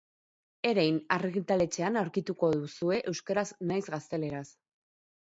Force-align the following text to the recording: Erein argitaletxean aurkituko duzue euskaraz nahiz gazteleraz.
Erein 0.69 0.97
argitaletxean 1.17 2.01
aurkituko 2.03 2.51
duzue 2.57 3.01
euskaraz 3.15 3.49
nahiz 3.71 3.87
gazteleraz. 3.95 4.47